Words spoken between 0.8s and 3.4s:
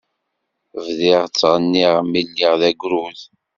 Bdiɣ ttɣenniɣ mi lliɣ d agrud.